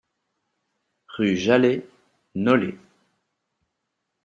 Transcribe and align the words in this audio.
Rue 1.09 1.35
Jalhay, 1.37 1.85
Nolay 2.33 2.75